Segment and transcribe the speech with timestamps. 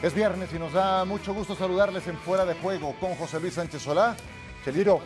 [0.00, 3.54] Es viernes y nos da mucho gusto saludarles en Fuera de Juego con José Luis
[3.54, 4.16] Sánchez Solá.
[4.64, 5.00] Chelito,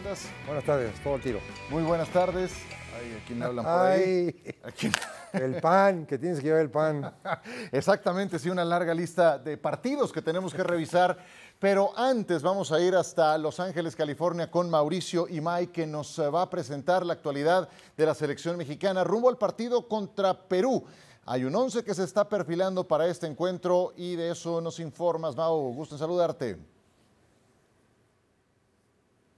[0.46, 1.40] Buenas tardes, todo el tiro.
[1.70, 2.52] Muy buenas tardes.
[2.94, 4.02] Ay, ¿a quién me hablan por ahí?
[4.02, 4.92] Ay, ¿A quién?
[5.32, 7.10] el pan, que tienes que llevar el pan.
[7.72, 11.16] Exactamente, sí, una larga lista de partidos que tenemos que revisar.
[11.58, 16.42] Pero antes vamos a ir hasta Los Ángeles, California, con Mauricio Imay, que nos va
[16.42, 17.66] a presentar la actualidad
[17.96, 20.84] de la selección mexicana rumbo al partido contra Perú.
[21.24, 25.36] Hay un once que se está perfilando para este encuentro y de eso nos informas,
[25.36, 25.72] Mau.
[25.72, 26.58] Gusto en saludarte.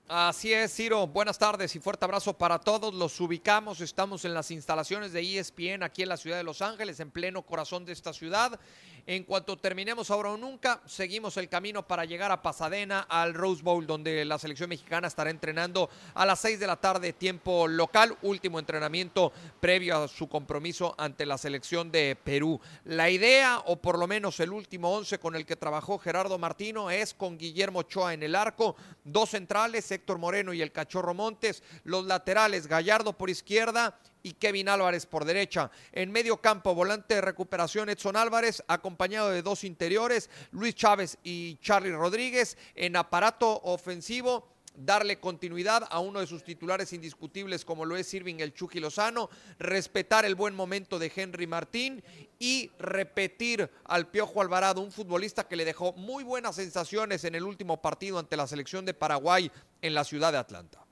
[0.08, 1.06] Así es, Ciro.
[1.06, 2.92] Buenas tardes y fuerte abrazo para todos.
[2.94, 3.80] Los ubicamos.
[3.80, 7.42] Estamos en las instalaciones de ESPN aquí en la ciudad de Los Ángeles, en pleno
[7.42, 8.58] corazón de esta ciudad.
[9.06, 13.62] En cuanto terminemos ahora o nunca, seguimos el camino para llegar a Pasadena, al Rose
[13.62, 18.16] Bowl, donde la selección mexicana estará entrenando a las 6 de la tarde, tiempo local.
[18.22, 22.58] Último entrenamiento previo a su compromiso ante la selección de Perú.
[22.86, 26.90] La idea, o por lo menos el último 11 con el que trabajó Gerardo Martino,
[26.90, 31.62] es con Guillermo Ochoa en el arco, dos centrales, Héctor Moreno y el Cachorro Montes,
[31.84, 35.70] los laterales, Gallardo por izquierda y Kevin Álvarez por derecha.
[35.92, 41.56] En medio campo, volante de recuperación Edson Álvarez, acompañado de dos interiores, Luis Chávez y
[41.58, 42.56] Charlie Rodríguez.
[42.74, 48.36] En aparato ofensivo, darle continuidad a uno de sus titulares indiscutibles como lo es Irving
[48.38, 52.02] el Chucky Lozano, respetar el buen momento de Henry Martín
[52.38, 57.44] y repetir al Piojo Alvarado, un futbolista que le dejó muy buenas sensaciones en el
[57.44, 59.52] último partido ante la selección de Paraguay
[59.82, 60.84] en la ciudad de Atlanta.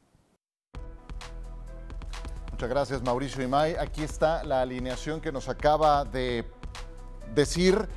[2.62, 3.74] Muchas gracias, Mauricio Imay.
[3.74, 6.44] Aquí está la alineación que nos acaba de
[7.34, 7.88] decir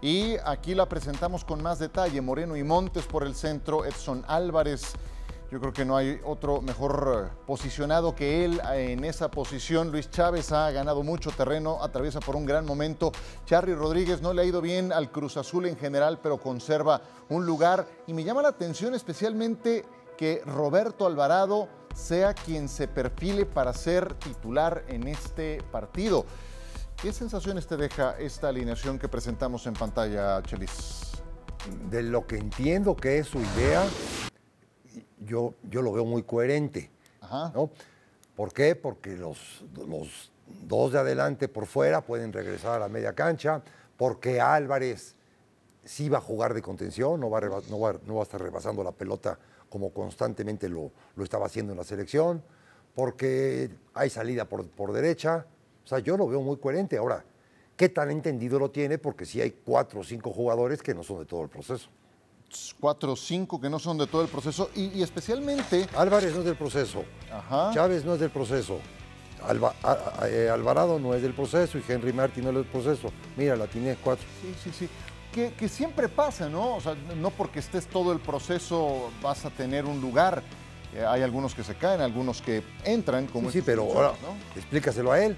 [0.00, 2.22] y aquí la presentamos con más detalle.
[2.22, 4.94] Moreno y Montes por el centro, Edson Álvarez.
[5.50, 9.92] Yo creo que no hay otro mejor eh, posicionado que él eh, en esa posición.
[9.92, 13.12] Luis Chávez ha ganado mucho terreno, atraviesa por un gran momento.
[13.44, 17.44] Charly Rodríguez no le ha ido bien al Cruz Azul en general, pero conserva un
[17.44, 17.86] lugar.
[18.06, 19.84] Y me llama la atención especialmente
[20.16, 26.26] que Roberto Alvarado sea quien se perfile para ser titular en este partido.
[27.00, 31.12] ¿Qué sensaciones te deja esta alineación que presentamos en pantalla, Chelis?
[31.90, 33.84] De lo que entiendo que es su idea,
[35.20, 36.90] yo, yo lo veo muy coherente.
[37.20, 37.52] Ajá.
[37.54, 37.70] ¿no?
[38.36, 38.74] ¿Por qué?
[38.74, 40.30] Porque los, los
[40.66, 43.62] dos de adelante por fuera pueden regresar a la media cancha,
[43.96, 45.14] porque Álvarez
[45.84, 48.40] sí va a jugar de contención, no va a, no va, no va a estar
[48.40, 49.38] rebasando la pelota
[49.74, 52.44] como constantemente lo, lo estaba haciendo en la selección,
[52.94, 55.46] porque hay salida por, por derecha.
[55.84, 56.96] O sea, yo lo veo muy coherente.
[56.96, 57.24] Ahora,
[57.76, 58.98] ¿qué tan entendido lo tiene?
[58.98, 61.88] Porque sí hay cuatro o cinco jugadores que no son de todo el proceso.
[62.78, 65.88] Cuatro o cinco que no son de todo el proceso y, y especialmente...
[65.96, 67.02] Álvarez no es del proceso.
[67.32, 67.72] Ajá.
[67.74, 68.78] Chávez no es del proceso.
[69.42, 72.66] Alba- a- a- eh, Alvarado no es del proceso y Henry Martin no es del
[72.66, 73.08] proceso.
[73.36, 74.24] Mira, la tiene cuatro.
[74.40, 74.88] Sí, sí, sí.
[75.34, 76.76] Que, que siempre pasa, ¿no?
[76.76, 80.44] O sea, no porque estés todo el proceso vas a tener un lugar.
[80.94, 84.12] Eh, hay algunos que se caen, algunos que entran como Sí, sí, pero ahora
[84.54, 85.36] explícaselo a él.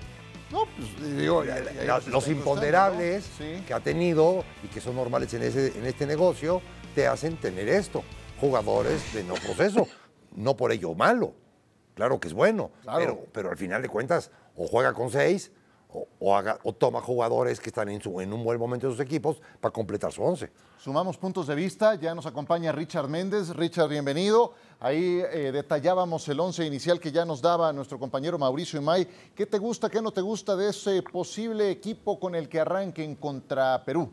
[0.53, 0.65] ¿no?
[0.77, 3.47] Pues Digo, la- está los incrustando, imponderables ¿no?
[3.47, 3.63] Sí.
[3.67, 6.61] que ha tenido y que son normales en, ese, en este negocio
[6.95, 8.05] te hacen tener esto.
[8.41, 9.87] Jugadores de no proceso.
[10.37, 11.33] No por ello malo.
[11.95, 12.71] Claro que es bueno.
[12.83, 12.99] Claro.
[12.99, 15.51] Pero, pero al final de cuentas, o juega con seis
[15.93, 18.93] o, o haga- o toma jugadores que están en, su, en un buen momento de
[18.93, 20.51] sus equipos para completar su once.
[20.79, 23.51] Sumamos puntos de vista, ya nos acompaña Richard Méndez.
[23.57, 24.53] Richard, bienvenido.
[24.81, 29.07] Ahí eh, detallábamos el once inicial que ya nos daba nuestro compañero Mauricio Imay.
[29.35, 33.15] ¿Qué te gusta, qué no te gusta de ese posible equipo con el que arranquen
[33.17, 34.13] contra Perú?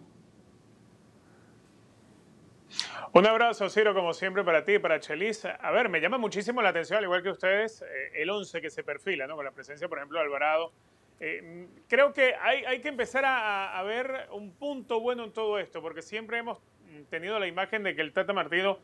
[3.15, 5.45] Un abrazo, Ciro, como siempre, para ti y para Chelis.
[5.45, 7.85] A ver, me llama muchísimo la atención, al igual que ustedes, eh,
[8.15, 9.35] el 11 que se perfila, ¿no?
[9.35, 10.71] Con la presencia, por ejemplo, de Alvarado.
[11.25, 16.01] Eh, creo que hay, que empezar a, ver un punto bueno en todo esto, porque
[16.01, 16.59] siempre hemos
[17.09, 18.77] tenido la imagen de que el Tata Martino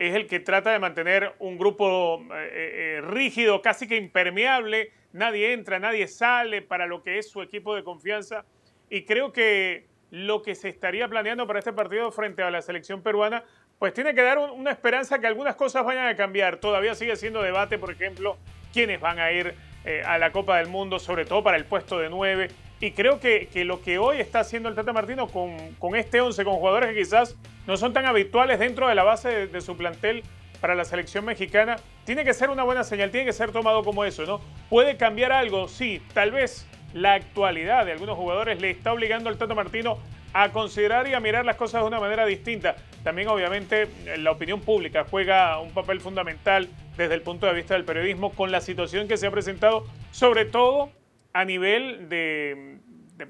[0.00, 4.90] es el que trata de mantener un grupo eh, eh, rígido, casi que impermeable.
[5.12, 8.44] Nadie entra, nadie sale para lo que es su equipo de confianza.
[8.90, 13.02] Y creo que lo que se estaría planeando para este partido frente a la selección
[13.02, 13.44] peruana,
[13.78, 16.56] pues tiene que dar un- una esperanza que algunas cosas vayan a cambiar.
[16.56, 18.36] Todavía sigue siendo debate, por ejemplo,
[18.72, 19.54] quiénes van a ir
[19.84, 22.48] eh, a la Copa del Mundo, sobre todo para el puesto de 9.
[22.80, 26.20] Y creo que, que lo que hoy está haciendo el Tata Martino con, con este
[26.20, 27.36] 11, con jugadores que quizás
[27.66, 30.22] no son tan habituales dentro de la base de, de su plantel
[30.60, 34.04] para la selección mexicana, tiene que ser una buena señal, tiene que ser tomado como
[34.04, 34.40] eso, ¿no?
[34.70, 35.68] ¿Puede cambiar algo?
[35.68, 39.98] Sí, tal vez la actualidad de algunos jugadores le está obligando al Tata Martino
[40.32, 42.76] a considerar y a mirar las cosas de una manera distinta.
[43.04, 43.86] También, obviamente,
[44.16, 48.50] la opinión pública juega un papel fundamental desde el punto de vista del periodismo con
[48.50, 50.90] la situación que se ha presentado, sobre todo
[51.34, 52.78] a nivel de,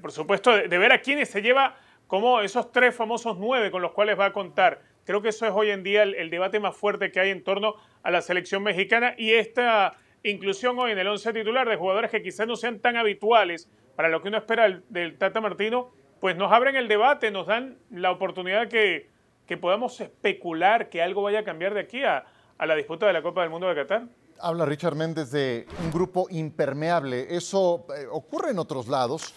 [0.01, 1.75] por supuesto, de, ver a quiénes se lleva
[2.07, 4.81] como esos tres famosos nueve con los cuales va a contar.
[5.03, 7.75] Creo que eso es hoy en día el, debate más fuerte que hay en torno
[8.01, 12.21] a la selección mexicana y esta inclusión hoy en el once titular de jugadores que
[12.21, 15.91] quizás no sean tan habituales para lo que uno espera del, Tata Martino,
[16.21, 19.09] pues nos abren el debate, nos dan la oportunidad que,
[19.45, 22.25] que podamos especular que algo vaya a cambiar de aquí a,
[22.57, 24.07] a la disputa de la Copa del Mundo de Qatar.
[24.39, 27.35] Habla Richard Méndez de un grupo impermeable.
[27.35, 29.33] Eso eh, ocurre en otros lados.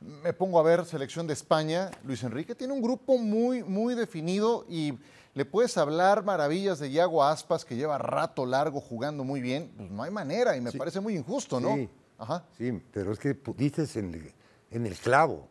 [0.00, 1.90] Me pongo a ver selección de España.
[2.04, 4.98] Luis Enrique tiene un grupo muy, muy definido y
[5.34, 9.72] le puedes hablar maravillas de Iago Aspas, que lleva rato largo jugando muy bien.
[9.76, 11.76] Pues no hay manera y me parece muy injusto, ¿no?
[11.76, 11.88] Sí,
[12.18, 12.44] Ajá.
[12.58, 14.32] sí pero es que dices en
[14.70, 15.48] en el clavo.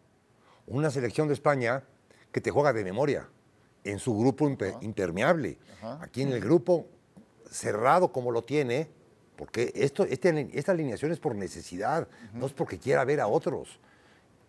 [0.68, 1.84] Una selección de España
[2.32, 3.28] que te juega de memoria
[3.84, 4.50] en su grupo
[4.82, 5.58] impermeable.
[6.00, 6.88] Aquí en el grupo
[7.50, 8.88] cerrado como lo tiene,
[9.36, 13.80] porque esto, este, esta alineación es por necesidad, no es porque quiera ver a otros.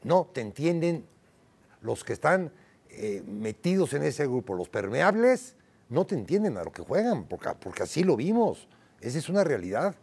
[0.02, 1.06] No, te entienden
[1.80, 2.52] los que están
[2.90, 5.56] eh, metidos en ese grupo, los permeables,
[5.88, 8.68] no te entienden a lo que juegan, porque, porque así lo vimos.
[9.00, 9.94] Esa es una realidad.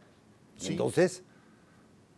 [0.62, 1.24] Entonces,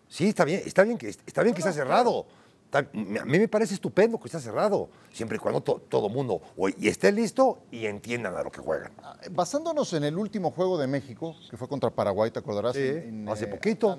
[0.08, 2.26] sí, está bien, está bien que, está bien que está cerrado.
[2.74, 6.42] A mí me parece estupendo que está cerrado, siempre y cuando todo mundo
[6.78, 8.94] y esté listo y entiendan a lo que juegan.
[9.04, 12.74] Ah, basándonos en el último juego de México, que fue contra Paraguay, ¿te acordarás?
[12.76, 13.98] Sí, hace eh, poquito.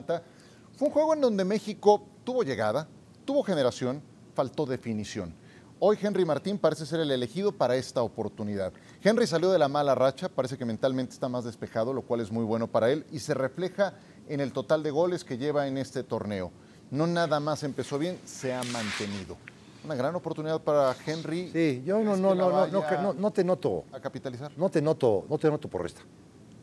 [0.76, 2.88] fue un juego en donde México tuvo llegada,
[3.26, 4.02] tuvo generación,
[4.34, 5.34] faltó definición.
[5.78, 8.72] Hoy Henry Martín parece ser el elegido para esta oportunidad.
[9.02, 12.30] Henry salió de la mala racha, parece que mentalmente está más despejado, lo cual es
[12.30, 13.94] muy bueno para él y se refleja
[14.28, 16.52] en el total de goles que lleva en este torneo
[16.92, 19.38] no nada más empezó bien, se ha mantenido.
[19.82, 21.50] Una gran oportunidad para Henry.
[21.50, 23.84] Sí, yo no, no, no, no, no, te noto.
[23.92, 24.52] A capitalizar.
[24.56, 26.02] No te noto, no te noto porrista.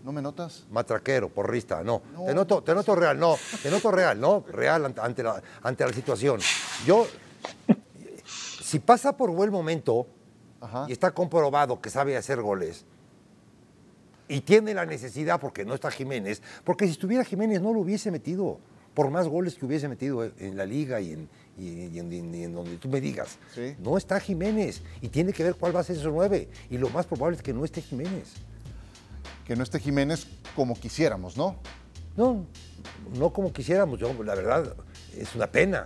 [0.03, 0.65] ¿No me notas?
[0.69, 2.03] Matraquero, porrista, no.
[2.25, 3.35] Te noto, te noto real, no.
[3.61, 4.45] Te noto real, ¿no?
[4.47, 6.39] Real ante la, ante la situación.
[6.85, 7.07] Yo,
[8.61, 10.05] si pasa por buen momento
[10.87, 12.85] y está comprobado que sabe hacer goles,
[14.27, 18.11] y tiene la necesidad porque no está Jiménez, porque si estuviera Jiménez no lo hubiese
[18.11, 18.59] metido
[18.99, 23.37] por más goles que hubiese metido en la liga y en, donde tú me digas.
[23.81, 26.49] No está Jiménez y tiene que ver cuál va a ser esos nueve.
[26.69, 28.33] Y lo más probable es que no esté Jiménez.
[29.45, 31.55] Que no esté Jiménez como quisiéramos, ¿no?
[32.17, 32.45] No,
[33.17, 34.01] no como quisiéramos.
[34.01, 34.75] Yo, la verdad,
[35.15, 35.85] es una pena.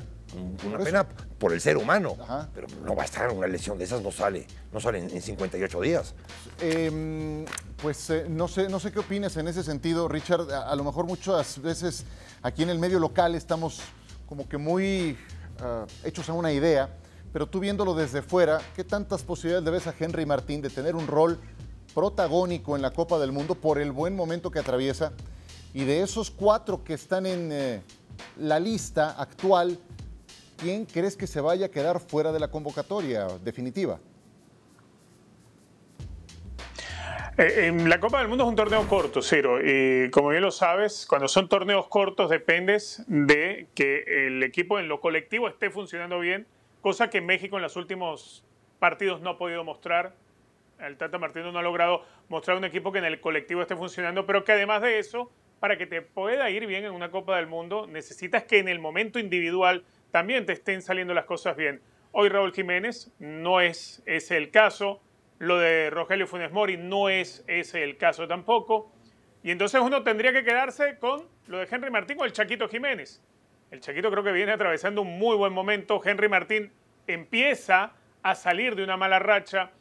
[0.65, 1.07] Una pena
[1.37, 2.17] por el ser humano.
[2.55, 4.47] Pero no va a estar una lesión de esas, no sale.
[4.71, 6.15] No sale en, 58 días.
[6.59, 7.45] Em,
[7.83, 10.49] pues eh, no, sé, no sé qué opinas en ese sentido, Richard.
[10.53, 12.05] A, lo mejor muchas veces
[12.41, 13.81] aquí en el medio local estamos
[14.25, 15.17] como que muy
[15.59, 16.89] ah, hechos a una idea,
[17.33, 20.95] pero tú viéndolo desde fuera, ¿qué tantas posibilidades le ves a Henry Martín de tener
[20.95, 21.37] un rol
[21.93, 25.11] protagónico en la Copa del Mundo por el buen momento que atraviesa?
[25.73, 27.81] Y de esos cuatro que están en eh,
[28.37, 29.77] la lista actual,
[30.55, 33.99] ¿quién crees que se vaya a quedar fuera de la convocatoria definitiva?
[37.35, 41.07] Eh, la Copa del Mundo es un torneo corto, Ciro, y como bien lo sabes,
[41.09, 46.45] cuando son torneos cortos dependes de que el equipo en lo colectivo esté funcionando bien,
[46.81, 48.45] cosa que México en los últimos
[48.77, 50.13] partidos no ha podido mostrar.
[50.79, 54.27] El Tata Martino no ha logrado mostrar un equipo que en el colectivo esté funcionando,
[54.27, 57.47] pero que además de eso, para que te pueda ir bien en una Copa del
[57.47, 61.81] Mundo, necesitas que en el momento individual también te estén saliendo las cosas bien.
[62.11, 65.01] Hoy Raúl Jiménez no es ese el caso.
[65.43, 68.89] Lo de Rogelio Funes Mori no es ese el caso tampoco.
[69.43, 73.21] Y entonces uno tendría que quedarse con lo de Henry Martín o el Chaquito Jiménez.
[73.69, 76.01] El Chaquito creo que viene atravesando un muy buen momento.
[76.01, 76.71] Henry Martín
[77.07, 79.71] empieza a salir de una mala racha.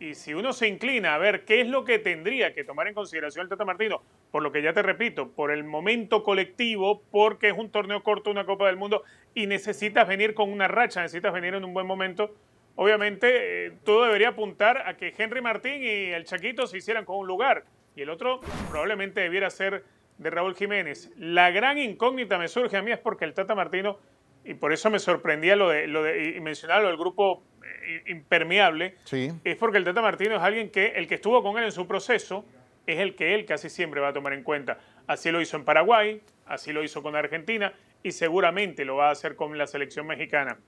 [0.00, 2.94] Y si uno se inclina a ver qué es lo que tendría que tomar en
[2.94, 4.02] consideración el Tata Martino
[4.32, 8.32] por lo que ya te repito, por el momento colectivo, porque es un torneo corto,
[8.32, 11.86] una Copa del Mundo, y necesitas venir con una racha, necesitas venir en un buen
[11.86, 12.34] momento.
[12.76, 17.16] Obviamente, eh, todo debería apuntar a que Henry Martín y el Chaquito se hicieran con
[17.16, 17.64] un lugar,
[17.94, 19.84] y el otro probablemente debiera ser
[20.18, 21.10] de Raúl Jiménez.
[21.16, 23.98] La gran incógnita me surge a mí es porque el Tata Martino,
[24.44, 28.02] y por eso me sorprendía lo de, lo de y mencionar lo del grupo eh,
[28.06, 28.96] impermeable,
[29.44, 31.86] es porque el Tata Martino es alguien que, el que estuvo con él en su
[31.86, 32.44] proceso,
[32.86, 34.78] es el que él casi siempre va a tomar en cuenta.
[35.06, 39.12] Así lo hizo en Paraguay, así lo hizo con Argentina y seguramente lo va a
[39.12, 40.58] hacer con la selección mexicana.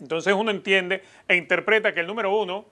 [0.00, 2.66] Entonces uno entiende e interpreta que el número uno,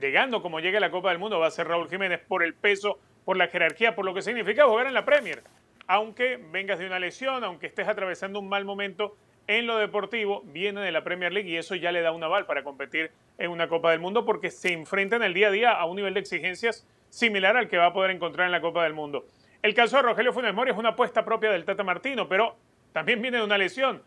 [0.00, 2.54] llegando como llegue a la Copa del Mundo, va a ser Raúl Jiménez por el
[2.54, 5.42] peso, por la jerarquía, por lo que significa jugar en la Premier.
[5.86, 10.82] Aunque vengas de una lesión, aunque estés atravesando un mal momento en lo deportivo, viene
[10.82, 13.66] de la Premier League y eso ya le da un aval para competir en una
[13.66, 16.20] Copa del Mundo porque se enfrenta en el día a día a un nivel de
[16.20, 19.24] exigencias similar al que va a poder encontrar en la Copa del Mundo.
[19.62, 22.56] El caso de Rogelio Funes Mori es una apuesta propia del Tata Martino, pero
[22.92, 24.02] también viene de una lesión.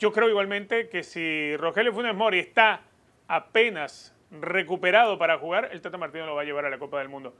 [0.00, 2.80] Yo creo igualmente que si Rogelio Funes Mori está
[3.28, 7.10] apenas recuperado para jugar, el Tata Martino lo va a llevar a la Copa del
[7.10, 7.34] Mundo.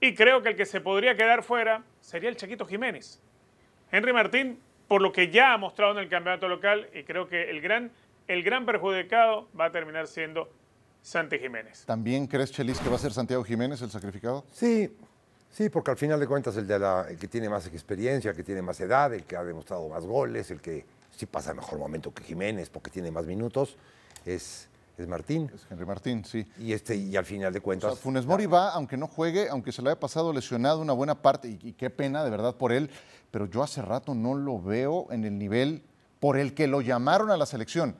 [0.00, 3.20] Y creo que el que se podría quedar fuera sería el Chaquito Jiménez.
[3.90, 7.50] Henry Martín, por lo que ya ha mostrado en el campeonato local, y creo que
[7.50, 7.90] el gran,
[8.28, 10.48] el gran perjudicado va a terminar siendo
[11.02, 11.84] Santi Jiménez.
[11.84, 14.44] ¿También crees, Chelis, que va a ser Santiago Jiménez el sacrificado?
[14.52, 14.88] Sí,
[15.50, 18.36] sí, porque al final de cuentas el, de la, el que tiene más experiencia, el
[18.36, 20.84] que tiene más edad, el que ha demostrado más goles, el que
[21.16, 23.76] sí pasa mejor momento que Jiménez porque tiene más minutos,
[24.24, 24.68] es,
[24.98, 25.50] es Martín.
[25.54, 26.46] Es Henry Martín, sí.
[26.58, 27.94] Y, este, y al final de O cuentas...
[27.94, 31.20] sea, Funes Mori va, aunque no juegue, aunque se le haya pasado lesionado una buena
[31.22, 32.90] parte, y, y qué pena de verdad por él,
[33.30, 35.82] pero yo hace rato no lo veo en el nivel
[36.20, 37.96] por el que lo llamaron a la selección.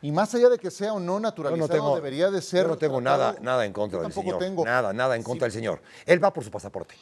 [0.00, 2.62] Y más allá de que sea o no naturalizado, no tengo, debería de ser.
[2.62, 4.38] yo no tengo tratado- nada, nada en contra Yo del tampoco señor.
[4.38, 4.64] tengo.
[4.64, 5.54] Nada, nada en contra Sí.
[5.56, 5.82] del señor.
[6.06, 6.94] Él va por su pasaporte.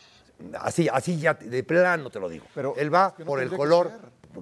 [0.60, 2.46] Así, así ya de plano te lo digo.
[2.54, 3.90] Pero Él va es que no por el color.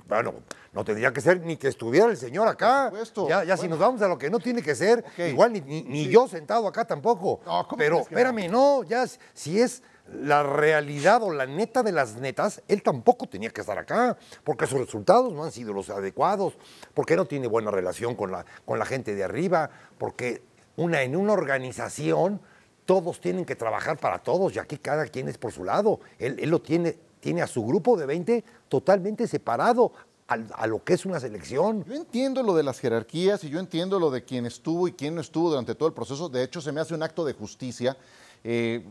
[0.09, 0.35] Bueno,
[0.75, 2.89] no tendría que ser ni que estuviera el señor acá.
[2.91, 3.29] Por supuesto.
[3.29, 5.83] Ya, ya si nos vamos a lo que no tiene que ser, igual ni, ni-
[5.85, 7.41] ni yo sentado acá tampoco.
[7.47, 8.19] No, ¿cómo Pero que no?
[8.21, 13.27] espérame, no, ya si es la realidad o la neta de las netas, él tampoco
[13.27, 16.59] tenía que estar acá, porque sus resultados no han sido los adecuados,
[16.93, 20.43] porque no tiene buena relación con la, con la gente de arriba, porque
[20.77, 22.41] una, en una organización
[22.85, 26.01] todos tienen que trabajar para todos y aquí cada quien es por su lado.
[26.19, 29.93] Él, él lo tiene, tiene a su grupo de 20 totalmente separado
[30.27, 31.85] a lo que es una selección.
[31.85, 35.15] Yo entiendo lo de las jerarquías y yo entiendo lo de quién estuvo y quién
[35.15, 36.29] no estuvo durante todo el proceso.
[36.29, 37.97] De hecho, se me hace un acto de justicia
[38.43, 38.83] eh,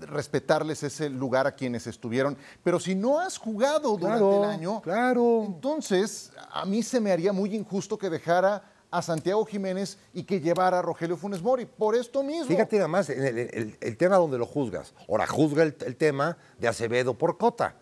[0.00, 2.36] respetarles ese lugar a quienes estuvieron.
[2.62, 5.44] Pero si no has jugado durante el año, claro.
[5.46, 10.40] entonces a mí se me haría muy injusto que dejara a Santiago Jiménez y que
[10.40, 12.46] llevara a Rogelio Funes Mori por esto mismo.
[12.46, 14.94] Fíjate nada más en el, el- el tema donde lo juzgas.
[15.08, 17.74] Ahora juzga el, el tema de Acevedo por Cota.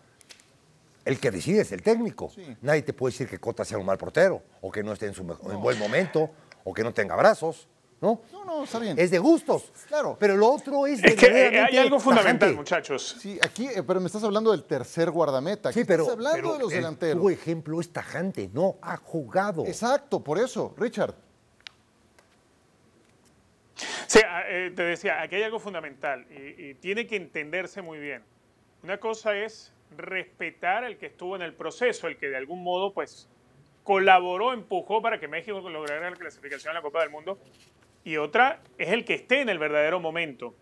[1.07, 2.29] El que decide es el técnico.
[2.29, 2.55] Sí.
[2.61, 5.13] Nadie te puede decir que Cota sea un mal portero, o que no esté en
[5.13, 6.29] su mejo- en buen momento,
[6.63, 7.67] o que no tenga brazos.
[7.99, 8.21] ¿no?
[8.31, 8.95] No, no, está bien.
[8.99, 9.71] Es de gustos.
[9.87, 10.17] Claro.
[10.19, 11.03] Pero lo otro es.
[11.03, 12.55] Es que eh, hay algo fundamental, tajante.
[12.55, 13.17] muchachos.
[13.19, 15.69] Sí, aquí, eh, pero me estás hablando del tercer guardameta.
[15.69, 17.23] Aquí Sí, pero, estás hablando pero de los el- delanteros.
[17.23, 19.65] Tu ejemplo es tajante, no ha jugado.
[19.65, 21.15] Exacto, por eso, Richard.
[24.07, 27.99] Sí, ah, eh, te decía, aquí hay algo fundamental y, y tiene que entenderse muy
[27.99, 28.23] bien.
[28.83, 32.93] Una cosa es respetar al que estuvo en el proceso, el que de algún modo
[32.93, 33.29] pues
[33.83, 37.39] colaboró, empujó para que México lograra la clasificación a la Copa del Mundo.
[38.03, 40.53] Y otra es el que esté en el verdadero momento.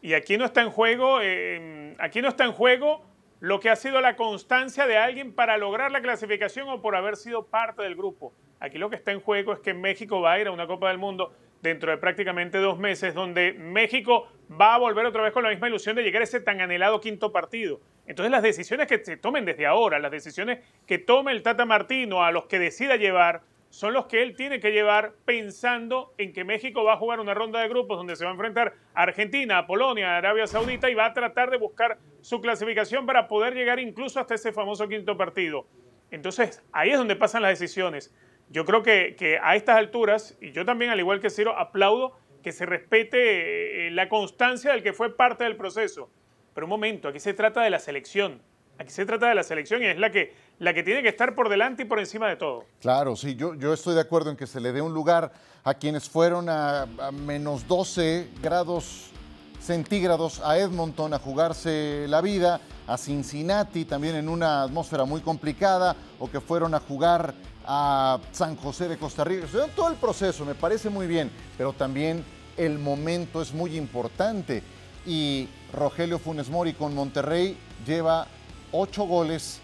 [0.00, 3.04] Y aquí no está en juego, eh, aquí no está en juego
[3.40, 7.16] lo que ha sido la constancia de alguien para lograr la clasificación o por haber
[7.16, 8.32] sido parte del grupo.
[8.60, 10.88] Aquí lo que está en juego es que México va a ir a una Copa
[10.88, 14.28] del Mundo dentro de prácticamente dos meses, donde México
[14.60, 17.00] va a volver otra vez con la misma ilusión de llegar a ese tan anhelado
[17.00, 17.80] quinto partido.
[18.06, 22.24] Entonces las decisiones que se tomen desde ahora, las decisiones que tome el Tata Martino
[22.24, 26.44] a los que decida llevar, son los que él tiene que llevar pensando en que
[26.44, 29.56] México va a jugar una ronda de grupos donde se va a enfrentar a Argentina,
[29.56, 33.54] a Polonia, a Arabia Saudita y va a tratar de buscar su clasificación para poder
[33.54, 35.66] llegar incluso hasta ese famoso quinto partido.
[36.10, 38.14] Entonces, ahí es donde pasan las decisiones.
[38.50, 42.18] Yo creo que, que a estas alturas, y yo también, al igual que Ciro, aplaudo
[42.42, 46.10] que se respete eh, la constancia del que fue parte del proceso.
[46.54, 48.40] Pero un momento, aquí se trata de la selección.
[48.78, 51.34] Aquí se trata de la selección y es la que, la que tiene que estar
[51.34, 52.64] por delante y por encima de todo.
[52.80, 55.32] Claro, sí, yo, yo estoy de acuerdo en que se le dé un lugar
[55.62, 59.12] a quienes fueron a, a menos 12 grados
[59.60, 65.94] centígrados a Edmonton a jugarse la vida, a Cincinnati también en una atmósfera muy complicada,
[66.18, 67.32] o que fueron a jugar
[67.66, 69.46] a San José de Costa Rica.
[69.74, 72.24] Todo el proceso me parece muy bien, pero también
[72.56, 74.62] el momento es muy importante.
[75.06, 78.26] Y Rogelio Funes Mori con Monterrey lleva
[78.70, 79.60] ocho goles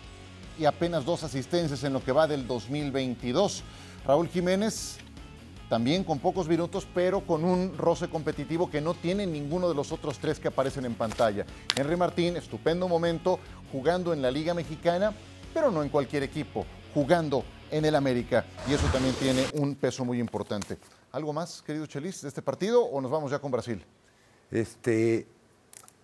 [0.58, 3.62] y apenas dos asistencias en lo que va del 2022.
[4.06, 4.98] Raúl Jiménez
[5.68, 9.92] también con pocos minutos, pero con un roce competitivo que no tiene ninguno de los
[9.92, 11.44] otros tres que aparecen en pantalla.
[11.76, 13.38] Henry Martín, estupendo momento
[13.70, 15.12] jugando en la Liga Mexicana,
[15.52, 16.64] pero no en cualquier equipo,
[16.94, 18.44] jugando en el América.
[18.68, 20.78] Y eso también tiene un peso muy importante.
[21.12, 23.84] ¿Algo más, querido Chelis, de este partido o nos vamos ya con Brasil?
[24.50, 25.26] Este,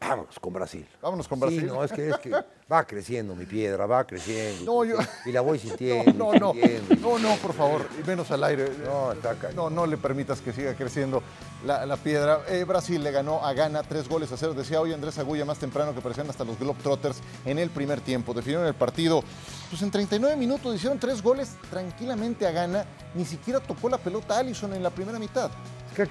[0.08, 0.87] vámonos con Brasil.
[1.02, 1.66] Vámonos con Sí, Brasil.
[1.66, 2.30] no, es que, es que
[2.70, 4.64] va creciendo mi piedra, va creciendo.
[4.64, 4.96] No, yo-
[5.26, 6.12] Y la voy sintiendo.
[6.14, 8.70] No, no, sintiendo, no, no, por favor, menos al aire.
[8.84, 11.23] No, está No, no le permitas que siga creciendo
[11.66, 12.40] la, la piedra.
[12.49, 14.54] Eh, Brasil le ganó a Ghana tres goles a cero.
[14.54, 18.34] Decía hoy Andrés Agulla más temprano que parecían hasta los Globetrotters en el primer tiempo.
[18.34, 19.23] Definieron el partido.
[19.70, 22.84] Pues en 39 minutos hicieron tres goles tranquilamente a Ghana.
[23.14, 25.50] Ni siquiera tocó la pelota Allison en la primera mitad.
[25.90, 26.08] Es que,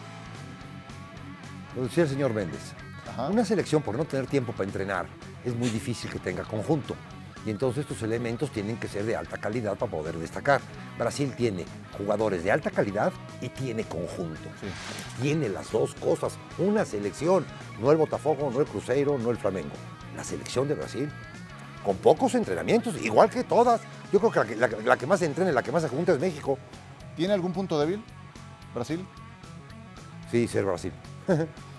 [1.76, 2.60] lo decía el señor Méndez,
[3.10, 3.28] Ajá.
[3.28, 5.06] una selección por no tener tiempo para entrenar
[5.46, 6.96] es muy difícil que tenga conjunto.
[7.46, 10.62] Y entonces estos elementos tienen que ser de alta calidad para poder destacar.
[10.98, 11.66] Brasil tiene
[11.98, 14.48] jugadores de alta calidad y tiene conjunto.
[15.22, 16.38] Tiene las dos cosas.
[16.58, 17.46] Una selección,
[17.82, 19.74] no el Botafogo, no el Cruzeiro, no el Flamengo.
[20.16, 21.12] La selección de Brasil,
[21.84, 23.82] con pocos entrenamientos, igual que todas.
[24.14, 25.90] Yo creo que la, que- la- la que más se entrena, la que más se
[25.90, 26.58] junta es México.
[27.18, 28.02] ¿Tiene algún punto débil
[28.74, 29.06] Brasil?
[30.32, 30.94] Sí, ser Brasil.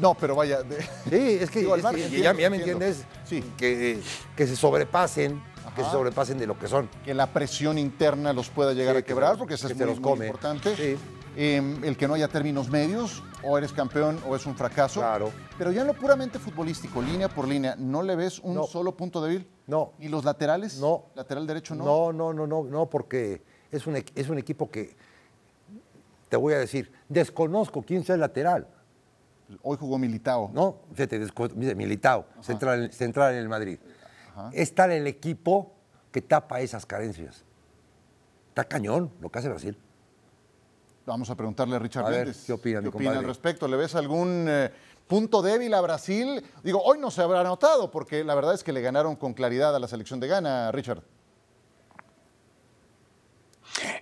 [0.00, 0.62] No, pero vaya.
[0.62, 3.04] de- Sí, es que, Digo, es que entiendo, ya, ya me entiendes.
[3.24, 3.42] Sí.
[3.56, 4.00] Que,
[4.36, 5.42] que se sobrepasen,
[5.74, 6.88] que se sobrepasen de lo que son.
[7.04, 9.86] que la presión interna los pueda llegar Sí, a que quebrar, porque eso es muy,
[9.86, 10.26] los muy come.
[10.26, 10.74] importante.
[10.76, 10.96] Sí.
[11.38, 15.00] Eh, el que no haya términos medios, o eres campeón o es un fracaso.
[15.00, 15.30] Claro.
[15.58, 18.66] Pero ya en lo puramente futbolístico, línea por línea, ¿no le ves un No.
[18.66, 19.46] solo punto débil?
[19.66, 19.92] No.
[20.00, 20.78] ¿Y los laterales?
[20.78, 21.04] No.
[21.14, 21.84] ¿Lateral derecho no?
[21.84, 24.96] No, no, no, no, no, porque es un, es un equipo que,
[26.30, 28.66] te voy a decir, desconozco quién sea el lateral.
[29.62, 30.50] Hoy jugó Militao.
[30.52, 31.18] No, fíjate,
[31.74, 33.78] Militao, central, central en el Madrid.
[34.52, 35.72] Es tal el equipo
[36.10, 37.44] que tapa esas carencias.
[38.48, 39.78] Está cañón lo que hace Brasil.
[41.06, 42.44] Vamos a preguntarle a Richard A ver, Méndez.
[42.46, 43.68] ¿qué opina, mi al respecto?
[43.68, 44.70] ¿Le ves algún eh,
[45.06, 46.42] punto débil a Brasil?
[46.64, 49.76] Digo, hoy no se habrá notado, porque la verdad es que le ganaron con claridad
[49.76, 51.02] a la selección de Ghana, Richard.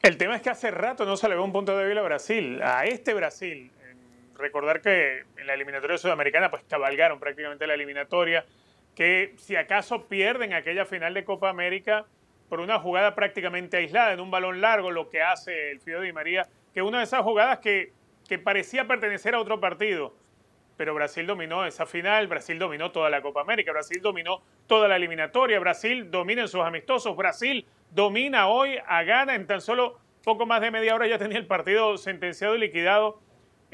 [0.03, 2.63] El tema es que hace rato no se le ve un punto débil a Brasil,
[2.63, 3.71] a este Brasil.
[4.37, 8.45] Recordar que en la eliminatoria sudamericana pues cabalgaron prácticamente la eliminatoria,
[8.95, 12.07] que si acaso pierden aquella final de Copa América
[12.49, 16.13] por una jugada prácticamente aislada, en un balón largo, lo que hace el Fido Di
[16.13, 17.93] María, que una de esas jugadas que,
[18.29, 20.15] que parecía pertenecer a otro partido.
[20.77, 24.97] Pero Brasil dominó esa final, Brasil dominó toda la Copa América, Brasil dominó toda la
[24.97, 30.47] eliminatoria, Brasil domina en sus amistosos, Brasil domina hoy a Ghana en tan solo poco
[30.47, 33.21] más de media hora ya tenía el partido sentenciado y liquidado.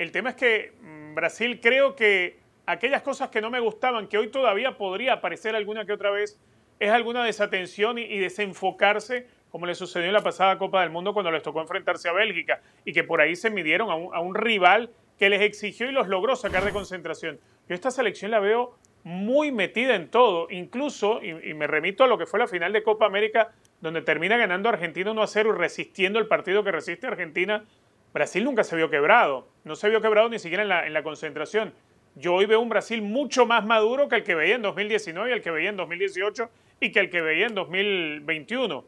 [0.00, 4.16] El tema es que mm, Brasil creo que aquellas cosas que no me gustaban, que
[4.16, 6.40] hoy todavía podría aparecer alguna que otra vez,
[6.78, 11.30] es alguna desatención y, desenfocarse, como le sucedió en la pasada Copa del Mundo cuando
[11.30, 15.29] les tocó enfrentarse a Bélgica, y que por ahí se midieron a un, rival que
[15.29, 17.38] les exigió y los logró sacar de concentración.
[17.68, 22.07] Yo esta selección la veo muy metida en todo, incluso, y, y me remito a
[22.07, 25.51] lo que fue la final de Copa América, donde termina ganando Argentina 1 a 0
[25.55, 27.66] y resistiendo el partido que resiste Argentina.
[28.12, 31.03] Brasil nunca se vio quebrado, no se vio quebrado ni siquiera en la, en la
[31.03, 31.73] concentración.
[32.16, 35.33] Yo hoy veo un Brasil mucho más maduro que el que veía en 2019 y
[35.33, 38.85] el que veía en 2018 y que el que veía en 2021.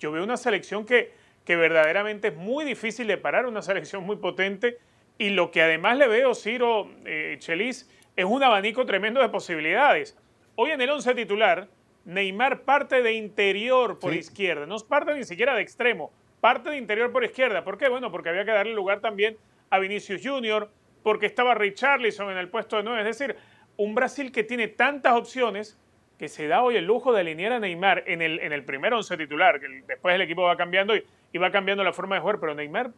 [0.00, 1.12] Yo veo una selección que,
[1.44, 4.78] que verdaderamente es muy difícil de parar, una selección muy potente
[5.18, 10.16] y lo que además le veo, Ciro eh, Chelis, es un abanico tremendo de posibilidades.
[10.56, 11.68] Hoy en el 11 titular,
[12.04, 14.18] Neymar parte de interior por Sí.
[14.18, 16.12] izquierda, no parte ni siquiera de extremo,
[16.44, 17.64] parte de interior por izquierda.
[17.64, 17.88] ¿Por qué?
[17.88, 19.38] Bueno, porque había que darle lugar también
[19.70, 20.68] a Vinicius Junior,
[21.02, 23.00] porque estaba Richarlison en el puesto de 9.
[23.00, 23.34] Es decir,
[23.78, 25.80] un Brasil que tiene tantas opciones
[26.18, 28.92] que se da hoy el lujo de alinear a Neymar en el, en el primer
[28.92, 32.20] 11 titular, que después el equipo va cambiando y, y va cambiando la forma de
[32.20, 32.90] jugar, pero Neymar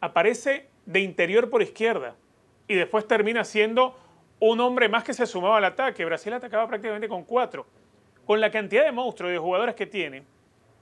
[0.00, 2.16] aparece de interior por izquierda
[2.66, 3.96] y después termina siendo
[4.40, 6.04] un hombre más que se sumaba al ataque.
[6.04, 7.64] Brasil atacaba prácticamente con cuatro.
[8.26, 10.24] Con la cantidad de monstruos y de jugadores que tiene,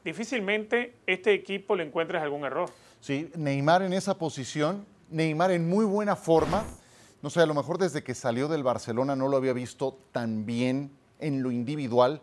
[0.06, 2.70] difícilmente este equipo le encuentres algún error.
[3.00, 6.64] Sí, Neymar en esa posición, Neymar en muy buena forma.
[7.22, 10.46] No sé, a lo mejor desde que salió del Barcelona no lo había visto tan
[10.46, 12.20] bien en lo individual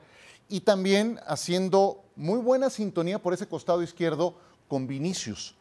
[0.48, 4.36] y también haciendo muy buena sintonía por ese costado izquierdo
[4.68, 5.56] con Vinicius,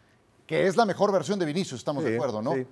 [0.47, 2.55] que es la mejor versión de Vinicius, estamos de acuerdo, ¿no?
[2.55, 2.67] sí.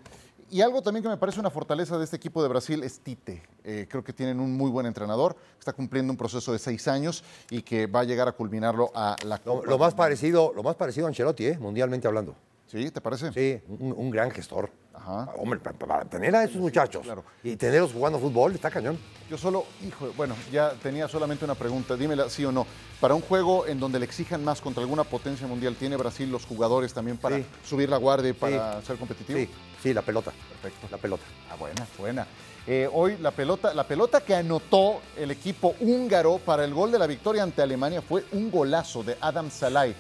[0.53, 3.43] Y algo también que me parece una fortaleza de este equipo de Brasil es Tite.
[3.63, 7.23] Eh, creo que tienen un muy buen entrenador, está cumpliendo un proceso de seis años
[7.51, 10.65] y que va a llegar a culminarlo a la Lo, Copa lo más parecido, lo
[10.65, 11.59] más parecido a Ancelotti, ¿eh?
[11.59, 12.35] mundialmente hablando.
[12.71, 12.91] ¿Sí?
[12.91, 13.33] ¿Te parece?
[13.33, 14.71] Sí, un, un gran gestor.
[14.95, 15.31] Ajá.
[15.39, 17.25] Hombre, pa- pa- para, tener a esos muchachos claro.
[17.43, 18.97] y tenerlos jugando fútbol, está cañón.
[19.29, 22.67] Yo solo, hijo, bueno, ya tenía solamente una pregunta, dímela sí o no.
[23.01, 26.45] Para un juego en donde le exijan más contra alguna potencia mundial, ¿tiene Brasil los
[26.45, 27.47] jugadores también para Sí.
[27.65, 29.39] subir la guardia y para ser competitivo?
[29.39, 29.49] Sí,
[29.83, 30.31] sí, la pelota.
[30.63, 30.87] Perfecto.
[30.93, 31.25] La pelota.
[31.51, 32.27] Ah, buena, buena.
[32.67, 36.99] Eh, hoy la pelota, la pelota que anotó el equipo húngaro para el gol de
[36.99, 39.95] la victoria ante Alemania fue un golazo de Adam Salai.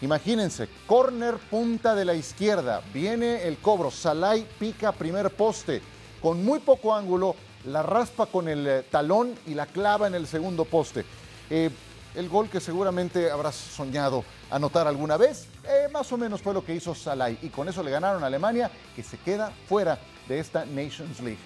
[0.00, 5.80] Imagínense, corner punta de la izquierda, viene el cobro, Salai pica primer poste,
[6.20, 10.26] con muy poco ángulo, la raspa con el eh, talón y la clava en el
[10.26, 11.04] segundo poste.
[11.48, 11.70] Eh,
[12.14, 16.64] el gol que seguramente habrás soñado anotar alguna vez, eh, más o menos fue lo
[16.64, 17.38] que hizo Salai.
[17.42, 21.38] Y con eso le ganaron a Alemania, que se queda fuera de esta Nations League.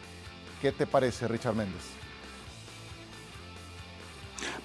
[0.60, 1.97] ¿Qué te parece, Richard Méndez?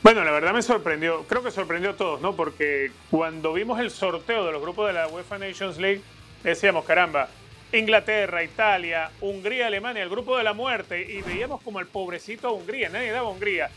[0.01, 2.35] Bueno, la verdad me sorprendió, creo que sorprendió a todos, ¿no?
[2.35, 6.01] Porque cuando vimos el sorteo de los grupos de la UEFA Nations League,
[6.43, 7.29] decíamos, caramba,
[7.71, 12.89] Inglaterra, Italia, Hungría, Alemania, el grupo de la muerte, y veíamos como el pobrecito Hungría,
[12.89, 13.69] nadie daba a Hungría.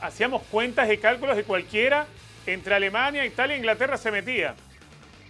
[0.00, 2.06] hacíamos cuentas y cálculos y cualquiera
[2.46, 4.54] entre Alemania, Italia e Inglaterra se metía.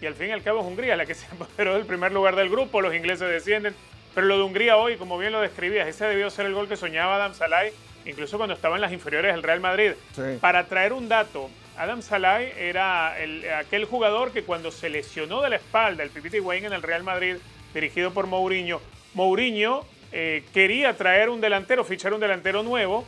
[0.00, 2.34] Y al fin y al cabo es Hungría la que se apoderó del primer lugar
[2.36, 3.74] del grupo, los ingleses descienden.
[4.14, 6.76] Pero lo de Hungría hoy, como bien lo describías, ese debió ser el gol que
[6.76, 7.72] soñaba Adam Salai,
[8.06, 9.92] incluso cuando estaba en las inferiores del Real Madrid.
[10.40, 13.14] Para traer un dato, Adam Salai era
[13.58, 17.02] aquel jugador que cuando se lesionó de la espalda el Pipiti Wayne en el Real
[17.02, 17.36] Madrid,
[17.72, 18.80] dirigido por Mourinho,
[19.14, 23.04] Mourinho eh, quería traer un delantero, fichar un delantero nuevo,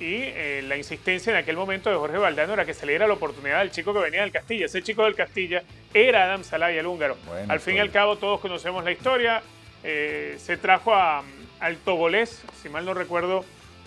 [0.00, 3.06] y eh, la insistencia en aquel momento de Jorge Valdano era que se le diera
[3.06, 4.66] la oportunidad al chico que venía del Castilla.
[4.66, 5.62] Ese chico del Castilla
[5.94, 7.16] era Adam Salai, el húngaro.
[7.48, 9.42] al fin y al cabo todos conocemos la historia.
[9.84, 11.22] Eh, se trajo a,
[11.60, 13.44] al Togolés, si mal no recuerdo,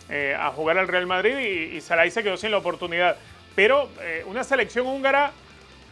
[0.10, 3.18] a jugar al Real Madrid y, y Salai se quedó sin la oportunidad.
[3.56, 3.90] Pero
[4.28, 5.32] una selección húngara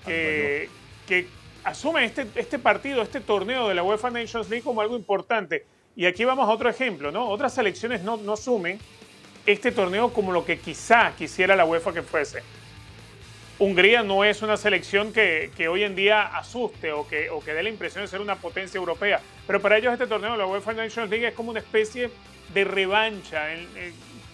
[0.05, 0.69] que,
[1.07, 1.27] que
[1.63, 5.65] asume este, este partido, este torneo de la UEFA Nations League como algo importante.
[5.95, 7.29] Y aquí vamos a otro ejemplo, ¿no?
[7.29, 8.79] Otras selecciones no, no asumen
[9.45, 12.41] este torneo como lo que quizá quisiera la UEFA que fuese.
[13.59, 17.53] Hungría no es una selección que, que hoy en día asuste o que, o que
[17.53, 20.73] dé la impresión de ser una potencia europea, pero para ellos este torneo, la UEFA
[20.73, 22.09] Nations League, es como una especie
[22.53, 23.47] de revancha.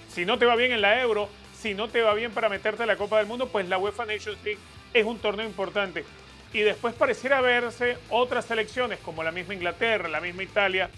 [0.09, 2.83] si no te va bien en la Euro, si no te va bien para meterte
[2.83, 4.59] en la Copa del Mundo, pues la UEFA Nations League
[4.93, 6.05] es un torneo importante
[6.53, 10.89] y después pareciera verse otras selecciones como la misma Inglaterra, la misma Italia,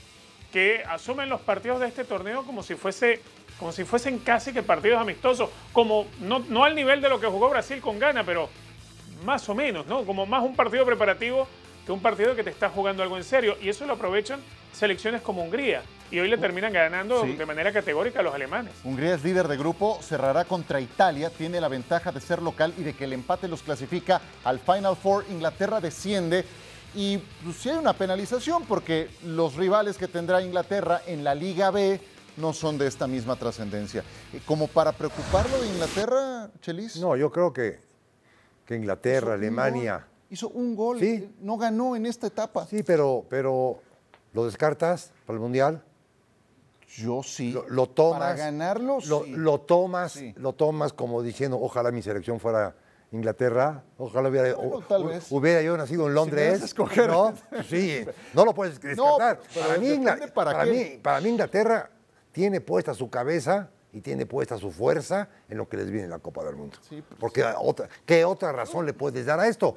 [0.51, 3.21] que asumen los partidos de este torneo como si fuese
[3.59, 7.27] como si fuesen casi que partidos amistosos, como no, no al nivel de lo que
[7.27, 8.49] jugó Brasil con Ghana, pero
[9.23, 10.03] más o menos, ¿no?
[10.03, 11.47] Como más un partido preparativo
[11.93, 13.57] un partido que te está jugando algo en serio.
[13.61, 14.39] Y eso lo aprovechan
[14.73, 15.83] selecciones como Hungría.
[16.09, 18.73] Y hoy le terminan ganando de manera categórica a los alemanes.
[18.83, 22.83] Hungría es líder de grupo, cerrará contra Italia, tiene la ventaja de ser local y
[22.83, 25.25] de que el empate los clasifica al Final Four.
[25.29, 26.45] Inglaterra desciende.
[26.93, 31.71] Y pues, sí hay una penalización porque los rivales que tendrá Inglaterra en la Liga
[31.71, 32.01] B
[32.35, 34.03] no son de esta misma trascendencia.
[34.33, 36.97] Eh, ¿Como para preocuparlo de Inglaterra, Chelis?
[36.97, 37.79] No, yo creo que,
[38.65, 41.35] que Inglaterra, Alemania hizo un gol, ¿Sí?
[41.41, 42.65] no ganó en esta etapa.
[42.65, 43.79] Sí, pero, pero
[44.33, 45.83] ¿lo descartas para el Mundial?
[46.97, 47.55] Yo sí.
[47.67, 48.19] Lo, tomas.
[48.19, 49.31] Para ganarlo, lo, sí.
[49.31, 52.75] lo tomas, lo tomas como diciendo, ojalá mi selección fuera
[53.11, 54.55] Inglaterra, ojalá hubiera,
[54.87, 55.27] tal vez.
[55.29, 56.63] hubiera yo nacido en Londres.
[56.63, 57.09] escoger.
[57.09, 57.33] No,
[57.69, 59.39] sí, no lo puedes descartar.
[59.53, 59.99] para, mí,
[60.33, 61.89] para, mí, para mí Inglaterra
[62.31, 66.19] tiene puesta su cabeza y tiene puesta su fuerza en lo que les viene la
[66.19, 66.77] Copa del Mundo.
[66.81, 69.75] Sí, pues, Porque otra, ¿qué otra razón le puedes dar a esto?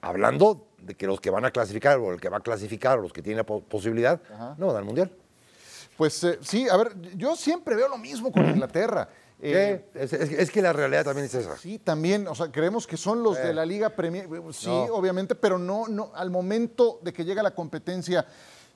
[0.00, 3.02] Hablando de que los que van a clasificar o el que va a clasificar o
[3.02, 4.20] los que tienen la posibilidad
[4.58, 5.10] no van al Mundial.
[5.96, 9.08] Pues eh, sí, a ver, yo siempre veo lo mismo con Inglaterra.
[9.40, 11.56] Eh, es, que la realidad también es esa.
[11.58, 15.58] Sí, también, o sea, creemos que son los de la Liga Premier, sí, obviamente, pero
[15.58, 18.26] no, no, al momento de que llega la competencia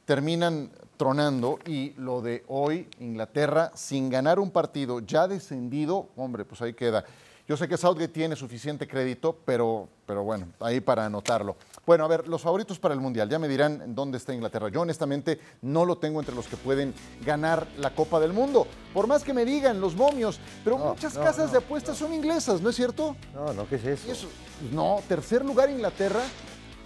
[0.05, 6.61] terminan tronando y lo de hoy, Inglaterra, sin ganar un partido ya descendido, hombre, pues
[6.63, 7.05] ahí queda.
[7.51, 11.57] Yo sé que Southgate tiene suficiente crédito, pero, pero bueno, ahí para anotarlo.
[11.85, 13.29] Bueno, a ver, los favoritos para el Mundial.
[13.29, 14.69] Ya me dirán dónde está Inglaterra.
[14.69, 18.69] Yo honestamente no lo tengo entre los que pueden ganar la Copa del Mundo.
[18.95, 22.71] Por más que me digan los momios, pero muchas casas de apuestas son inglesas, ¿no
[22.71, 23.17] es cierto?
[23.35, 24.13] No, no, ¿qué es eso?
[24.13, 24.29] eso?
[24.71, 26.23] No, tercer lugar Inglaterra.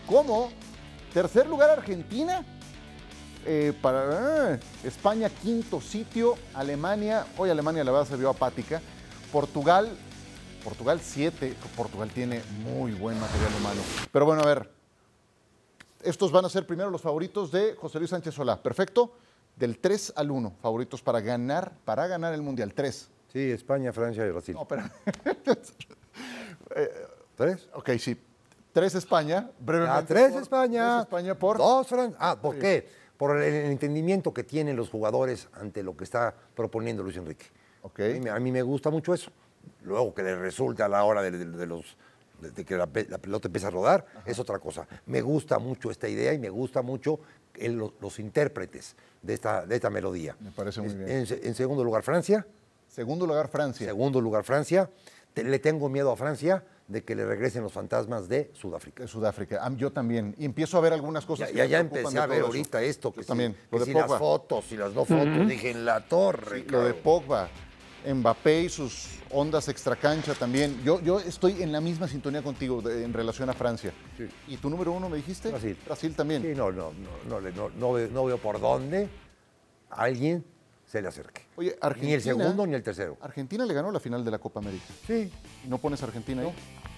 [0.06, 0.48] ¿Cómo?
[1.12, 2.42] Tercer lugar Argentina.
[3.44, 8.80] Eh, para ah, España quinto sitio, Alemania, hoy Alemania la verdad se vio apática,
[9.30, 9.94] Portugal
[10.64, 11.54] Portugal 7.
[11.76, 13.80] Portugal tiene muy buen material humano.
[14.10, 14.70] Pero bueno, a ver.
[16.02, 18.60] Estos van a ser primero los favoritos de José Luis Sánchez Solá.
[18.60, 19.12] Perfecto.
[19.56, 20.54] Del 3 al 1.
[20.60, 22.74] Favoritos para ganar, para ganar el Mundial.
[22.74, 23.10] 3.
[23.32, 24.54] Sí, España, Francia y Brasil.
[24.54, 24.90] No, espera.
[27.36, 27.68] ¿Tres?
[27.74, 28.16] Ok, sí.
[28.72, 29.98] Tres España, brevemente.
[29.98, 30.94] Ah, tres España.
[30.94, 31.58] Tres España por.
[31.58, 32.16] Dos Francia.
[32.20, 32.88] Ah, ¿por qué?
[33.16, 37.46] Por el entendimiento que tienen los jugadores ante lo que está proponiendo Luis Enrique.
[37.82, 38.20] Okay.
[38.28, 39.30] a mí me gusta mucho eso
[39.82, 41.96] luego que le resulta a la hora de, los
[42.40, 44.86] de que la, pelota empieza a rodar, es otra cosa.
[45.06, 47.20] Me gusta mucho esta idea y me gusta mucho
[48.00, 50.36] los, intérpretes de esta, de esta melodía.
[50.40, 51.08] Me parece muy bien.
[51.08, 52.46] En, segundo lugar, Francia.
[52.88, 53.86] Segundo lugar, Francia.
[53.86, 54.90] Segundo lugar, Francia.
[55.34, 59.02] le tengo miedo a Francia de que le regresen los fantasmas de Sudáfrica.
[59.02, 59.66] De Sudáfrica.
[59.76, 60.34] Yo también.
[60.38, 61.52] Y empiezo a ver algunas cosas.
[61.52, 63.12] Ya, ya, empecé a ver ahorita esto.
[63.12, 63.56] Que también.
[63.70, 65.48] que si las fotos y las no fotos.
[65.48, 66.64] Dije, en la torre.
[66.68, 67.48] lo de Pogba.
[68.12, 70.82] Mbappé y sus ondas extracancha también.
[70.84, 73.92] Yo, yo estoy en la misma sintonía contigo en relación a Francia.
[74.46, 75.50] ¿Y tu número uno me dijiste?
[75.50, 75.76] Brasil.
[75.84, 76.42] Brasil también.
[76.42, 76.92] Sí, no, no,
[77.28, 79.08] no, no, no, veo, por dónde
[79.90, 80.44] alguien
[80.86, 81.42] se le acerque.
[81.56, 82.08] Oye, Argentina.
[82.08, 83.16] Ni el segundo ni el tercero.
[83.20, 84.84] Argentina le ganó la final de la Copa América.
[85.06, 85.30] Sí.
[85.64, 86.52] ¿Y no pones Argentina ahí?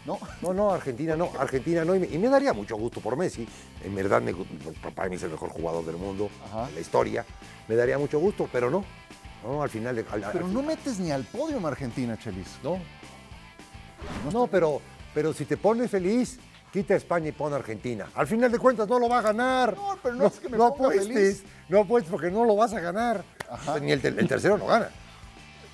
[0.04, 0.18] No.
[0.40, 1.96] No, no, Argentina no, Argentina no.
[1.96, 3.46] Y me, daría mucho gusto por Messi.
[3.84, 4.32] En verdad, me,
[4.80, 6.30] papá es el mejor jugador del mundo,
[6.68, 7.24] en la historia.
[7.66, 8.84] Me daría mucho gusto, pero no.
[9.46, 9.62] ¿No?
[9.62, 9.94] Al final.
[9.96, 12.58] de- al- al- Pero no metes ni al podio a Argentina, Chelis.
[12.62, 12.78] No.
[14.32, 14.80] No, pero,
[15.14, 16.38] pero si te pones feliz,
[16.72, 18.06] quita a España y pon a Argentina.
[18.14, 19.74] Al final de cuentas no lo va a ganar.
[19.76, 21.44] No, pero no es que me no ponga apuestes, feliz.
[21.68, 23.24] no apuestes porque no lo vas a ganar.
[23.80, 24.90] Ni el, el tercero no gana.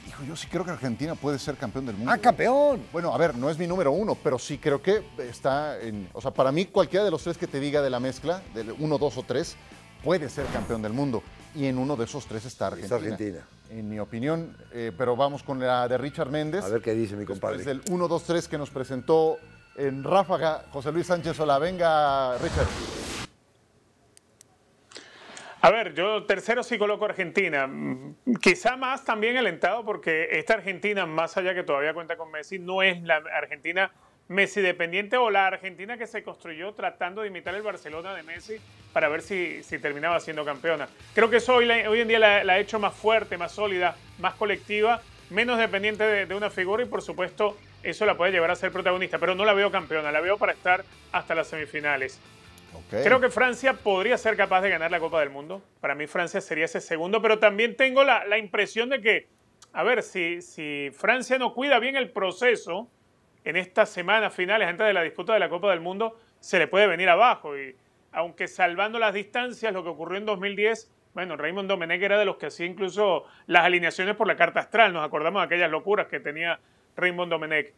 [0.06, 2.12] Hijo, yo sí creo que Argentina puede ser campeón del mundo.
[2.12, 2.82] ¡Ah, campeón!
[2.92, 6.08] Bueno, a ver, no es mi número uno, pero sí creo que está en.
[6.12, 8.72] O sea, para mí, cualquiera de los tres que te diga de la mezcla, del
[8.78, 9.56] uno, dos o tres,
[10.04, 11.22] puede ser campeón del mundo.
[11.54, 12.96] Y en uno de esos tres está Argentina.
[12.96, 13.46] Está Argentina.
[13.70, 16.64] En mi opinión, eh, pero vamos con la de Richard Méndez.
[16.64, 17.58] A ver qué dice mi compadre.
[17.58, 19.38] Es del 1, 2, 3 que nos presentó
[19.76, 21.58] en Ráfaga José Luis Sánchez Solá.
[21.58, 22.66] Venga, Richard.
[25.64, 27.70] A ver, yo tercero sí coloco Argentina.
[28.40, 32.82] Quizá más también alentado porque esta Argentina, más allá que todavía cuenta con Messi, no
[32.82, 33.92] es la Argentina
[34.32, 38.56] Messi dependiente o la Argentina que se construyó tratando de imitar el Barcelona de Messi
[38.92, 40.88] para ver si, si terminaba siendo campeona.
[41.14, 43.96] Creo que eso hoy, hoy en día la, la ha hecho más fuerte, más sólida,
[44.18, 48.50] más colectiva, menos dependiente de, de una figura y por supuesto eso la puede llevar
[48.50, 52.20] a ser protagonista, pero no la veo campeona, la veo para estar hasta las semifinales.
[52.88, 55.62] Creo que Francia podría ser capaz de ganar la Copa del Mundo.
[55.80, 59.28] Para mí Francia sería ese segundo, pero también tengo la, la impresión de que,
[59.74, 62.88] a ver, si, si Francia no cuida bien el proceso
[63.44, 66.68] en estas semanas finales antes de la disputa de la Copa del Mundo, se le
[66.68, 67.56] puede venir abajo.
[67.56, 67.76] Y
[68.12, 72.36] aunque salvando las distancias, lo que ocurrió en 2010, bueno, Raymond Domenech era de los
[72.36, 74.92] que hacía incluso las alineaciones por la carta astral.
[74.92, 76.58] Nos acordamos de aquellas locuras que tenía
[76.96, 77.74] Raymond Domenech.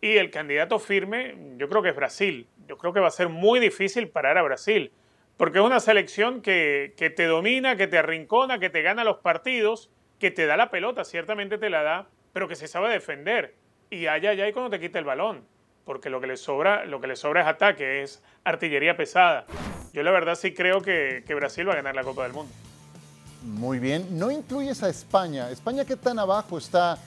[0.00, 2.46] Y el candidato firme, yo creo que es Brasil.
[2.66, 4.92] Yo creo que va a ser muy difícil parar a Brasil,
[5.36, 9.18] porque es una selección que, que te domina, que te arrincona, que te gana los
[9.18, 13.54] partidos, que te da la pelota, ciertamente te la da, pero que se sabe defender.
[13.90, 15.42] Y allá, allá y cuando te quita el balón,
[15.84, 19.46] porque lo que le sobra, lo que le sobra es ataque, es artillería pesada.
[19.92, 22.52] Yo la verdad sí creo que, que Brasil va a ganar la Copa del Mundo.
[23.42, 24.18] Muy bien.
[24.18, 25.50] No incluyes a España.
[25.50, 26.98] ¿España qué tan abajo está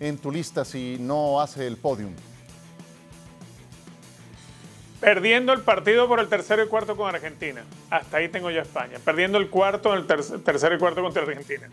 [0.00, 2.12] en tu lista si no hace el podium?
[5.00, 7.62] Perdiendo el partido por el tercero y cuarto con Argentina.
[7.90, 8.98] Hasta ahí tengo yo a España.
[9.04, 11.68] Perdiendo el cuarto en el ter- tercero y cuarto contra Argentina.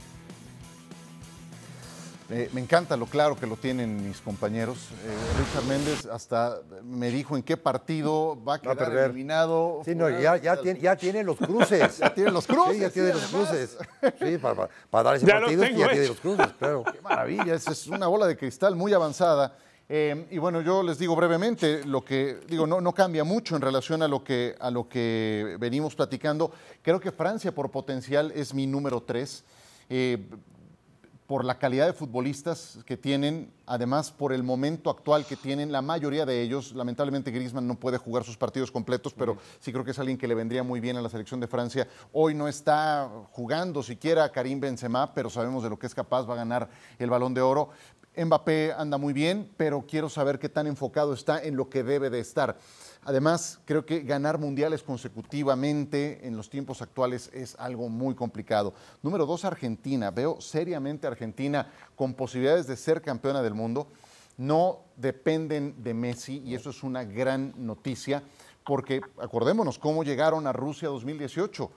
[2.33, 4.77] Eh, me encanta lo claro que lo tienen mis compañeros.
[5.03, 9.05] Eh, Richard Méndez hasta me dijo en qué partido va a Va a quedar perder.
[9.05, 9.81] eliminado.
[9.83, 11.97] Sí, no, ya, ya, tiene, ya tiene los cruces.
[11.99, 13.49] Ya tiene los cruces, Sí, ya tiene sí, los además.
[13.49, 13.77] cruces.
[14.19, 16.83] Sí, para, para- para dar ese Ya partido tengo ya tiene los cruces, claro.
[16.91, 19.57] Qué maravilla, es, es una bola de cristal muy avanzada.
[19.89, 23.61] Eh, y bueno, yo les digo brevemente, lo que digo, no, no cambia mucho en
[23.61, 26.53] relación a lo, que, a lo que venimos platicando.
[26.81, 29.43] Creo que Francia por potencial es mi número tres.
[29.89, 30.17] Eh,
[31.31, 35.81] por la calidad de futbolistas que tienen, además por el momento actual que tienen la
[35.81, 36.73] mayoría de ellos.
[36.73, 40.27] Lamentablemente Griezmann no puede jugar sus partidos completos, pero sí creo que es alguien que
[40.27, 41.87] le vendría muy bien a la selección de Francia.
[42.11, 46.33] Hoy no está jugando siquiera Karim Benzema, pero sabemos de lo que es capaz, va
[46.33, 47.69] a ganar el Balón de Oro.
[48.13, 52.09] Mbappé anda muy bien, pero quiero saber qué tan enfocado está en lo que debe
[52.09, 52.57] de estar.
[53.03, 58.73] Además, creo que ganar mundiales consecutivamente en los tiempos actuales es algo muy complicado.
[59.01, 60.11] Número dos, Argentina.
[60.11, 63.87] Veo seriamente a Argentina con posibilidades de ser campeona del mundo.
[64.37, 68.23] No dependen de Messi y eso es una gran noticia
[68.63, 71.71] porque acordémonos cómo llegaron a Rusia 2018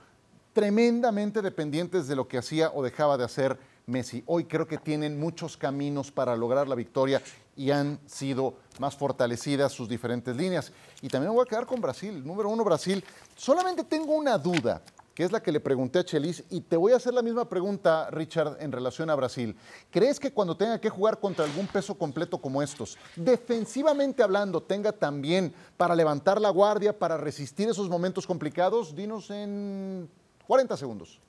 [0.53, 4.23] tremendamente dependientes de lo que hacía o dejaba de hacer Messi.
[4.27, 7.23] Hoy creo que tienen muchos caminos para lograr la victoria
[7.57, 10.73] y han sido más fortalecidas sus diferentes líneas.
[11.03, 12.25] Y también voy a quedar con Brasil.
[12.25, 13.05] Número uno, Brasil.
[13.37, 14.83] Solamente tengo una duda,
[15.15, 17.49] que es la que le pregunté a Chelis, y te voy a hacer la misma
[17.49, 19.57] pregunta, Richard, en relación a Brasil.
[19.91, 24.93] ¿Crees que cuando tenga que jugar contra algún peso completo como estos, defensivamente hablando, tenga
[24.93, 28.97] también para levantar la guardia, para resistir esos momentos complicados?
[28.97, 30.09] Dinos en
[30.47, 31.21] 40 segundos.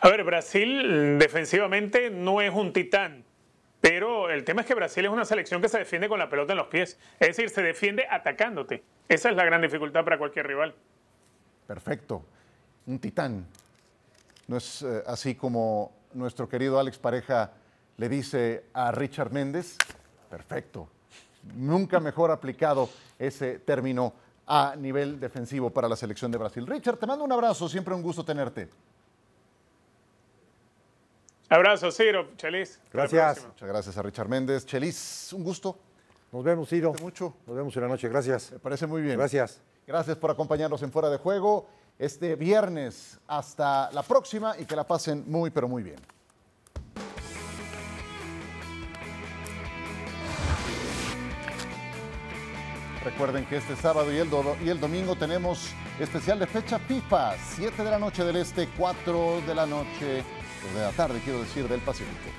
[0.00, 3.24] A ver, Brasil mm, defensivamente no es un titán,
[3.80, 6.52] pero el tema es que Brasil es una selección que se defiende con la pelota
[6.52, 8.82] en los pies, es decir, se defiende atacándote.
[9.08, 10.74] Esa es la gran dificultad para cualquier rival.
[11.66, 12.24] Perfecto.
[12.86, 13.46] Un titán.
[14.48, 17.52] No es eh, así como nuestro querido Alex Pareja
[17.96, 19.76] le dice a Richard Méndez.
[20.28, 20.88] Perfecto.
[21.56, 24.14] Nunca mejor aplicado ese término
[24.46, 26.66] a nivel defensivo para la selección de Brasil.
[26.66, 27.68] Richard, te mando un abrazo.
[27.68, 28.68] Siempre un gusto tenerte.
[31.54, 32.80] Abrazo, Ciro, Chelis.
[32.92, 33.44] Gracias.
[33.46, 34.64] Muchas gracias a Richard Méndez.
[34.64, 35.78] Chelis, un gusto.
[36.32, 36.94] Nos vemos, Ciro.
[37.02, 37.34] Mucho.
[37.46, 38.08] Nos vemos en la noche.
[38.08, 38.52] Gracias.
[38.52, 39.18] Me parece muy bien.
[39.18, 39.60] Gracias.
[39.86, 43.18] Gracias por acompañarnos en Fuera de Juego este viernes.
[43.26, 45.96] Hasta la próxima y que la pasen muy, pero muy bien.
[53.04, 57.34] Recuerden que este sábado y el, do- y el domingo tenemos especial de fecha FIFA,
[57.56, 60.22] 7 de la noche del este, 4 de la noche
[60.74, 62.30] de la tarde, quiero decir, del Pacífico.